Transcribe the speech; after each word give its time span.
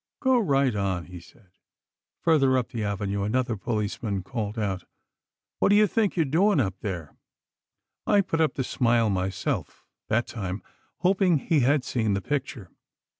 'Go 0.19 0.39
right 0.39 0.75
on,' 0.75 1.05
he 1.05 1.19
said. 1.19 1.51
Farther 2.23 2.57
up 2.57 2.69
the 2.69 2.83
Avenue, 2.83 3.21
another 3.21 3.55
policeman 3.55 4.23
called 4.23 4.57
out: 4.57 4.83
'What 5.59 5.69
do 5.69 5.75
you 5.75 5.85
think 5.85 6.15
you're 6.15 6.25
doing 6.25 6.59
up 6.59 6.73
there?' 6.79 7.15
I 8.07 8.21
put 8.21 8.41
up 8.41 8.55
the 8.55 8.63
smile 8.63 9.11
myself, 9.11 9.85
that 10.07 10.25
time, 10.25 10.63
hoping 11.01 11.37
he 11.37 11.59
had 11.59 11.83
seen 11.83 12.15
the 12.15 12.19
picture. 12.21 12.71